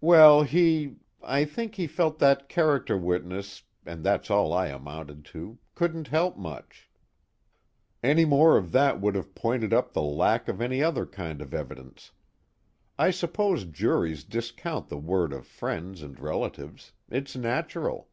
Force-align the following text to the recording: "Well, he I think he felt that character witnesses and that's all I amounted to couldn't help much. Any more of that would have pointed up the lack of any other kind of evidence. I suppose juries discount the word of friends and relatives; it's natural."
"Well, 0.00 0.42
he 0.42 0.96
I 1.22 1.44
think 1.44 1.74
he 1.74 1.86
felt 1.86 2.18
that 2.18 2.48
character 2.48 2.96
witnesses 2.96 3.64
and 3.84 4.02
that's 4.02 4.30
all 4.30 4.50
I 4.54 4.68
amounted 4.68 5.22
to 5.36 5.58
couldn't 5.74 6.08
help 6.08 6.38
much. 6.38 6.88
Any 8.02 8.24
more 8.24 8.56
of 8.56 8.72
that 8.72 9.02
would 9.02 9.14
have 9.14 9.34
pointed 9.34 9.74
up 9.74 9.92
the 9.92 10.00
lack 10.00 10.48
of 10.48 10.62
any 10.62 10.82
other 10.82 11.04
kind 11.04 11.42
of 11.42 11.52
evidence. 11.52 12.12
I 12.98 13.10
suppose 13.10 13.66
juries 13.66 14.24
discount 14.24 14.88
the 14.88 14.96
word 14.96 15.34
of 15.34 15.46
friends 15.46 16.00
and 16.00 16.18
relatives; 16.18 16.92
it's 17.10 17.36
natural." 17.36 18.08